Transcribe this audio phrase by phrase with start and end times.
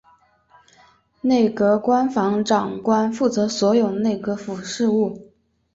[1.21, 5.31] 内阁官房长官负责所有内阁府事务。